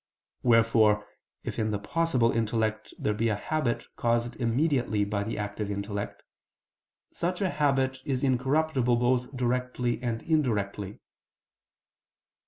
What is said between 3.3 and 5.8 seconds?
habit caused immediately by the active